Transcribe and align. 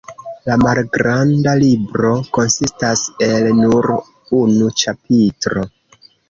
La 0.49 0.55
malgranda 0.59 1.53
libro 1.59 2.13
konsistas 2.37 3.03
el 3.27 3.45
nur 3.59 3.91
unu 4.41 4.73
ĉapitro. 4.85 5.67